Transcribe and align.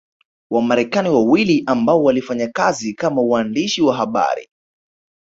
Wamarekani 0.51 1.09
wawili 1.09 1.63
ambao 1.65 2.03
walifanya 2.03 2.47
kazi 2.47 2.93
kama 2.93 3.21
waandishi 3.21 3.81
wa 3.81 3.95
habari 3.97 4.49